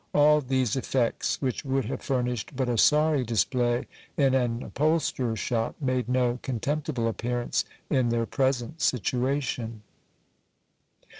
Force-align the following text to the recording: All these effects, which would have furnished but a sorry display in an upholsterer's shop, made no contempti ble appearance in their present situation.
All 0.15 0.41
these 0.41 0.75
effects, 0.75 1.39
which 1.43 1.63
would 1.63 1.85
have 1.85 2.01
furnished 2.01 2.55
but 2.55 2.67
a 2.67 2.75
sorry 2.75 3.23
display 3.23 3.85
in 4.17 4.33
an 4.33 4.63
upholsterer's 4.63 5.37
shop, 5.37 5.75
made 5.79 6.09
no 6.09 6.39
contempti 6.41 6.91
ble 6.91 7.07
appearance 7.07 7.65
in 7.87 8.09
their 8.09 8.25
present 8.25 8.81
situation. 8.81 9.83